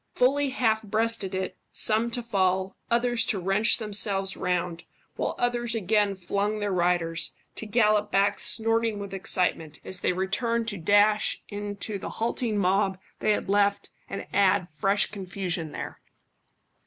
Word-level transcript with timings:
Fully 0.15 0.49
half 0.49 0.81
breasted 0.81 1.35
it, 1.35 1.59
some 1.71 2.09
to 2.09 2.23
fall, 2.23 2.75
others 2.89 3.23
to 3.27 3.39
wrench 3.39 3.77
themselves 3.77 4.35
round, 4.35 4.83
while 5.15 5.35
others 5.37 5.75
again 5.75 6.15
flung 6.15 6.57
their 6.57 6.71
riders, 6.71 7.35
to 7.53 7.67
gallop 7.67 8.09
back 8.11 8.39
snorting 8.39 8.97
with 8.97 9.13
excitement, 9.13 9.79
as 9.85 9.99
they 9.99 10.11
returned 10.13 10.67
to 10.69 10.77
dash 10.79 11.43
into 11.49 11.99
the 11.99 12.09
halting 12.09 12.57
mob 12.57 12.97
they 13.19 13.29
had 13.29 13.47
left 13.47 13.91
and 14.09 14.25
add 14.33 14.69
fresh 14.73 15.11
confusion 15.11 15.71
there. 15.71 16.01